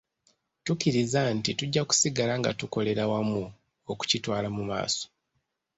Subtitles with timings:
[0.65, 3.43] Tukkiriza nti tujja kusigala nga tukolera wamu
[3.91, 5.05] okukitwala mu maaso.